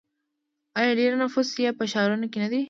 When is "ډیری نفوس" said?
0.99-1.49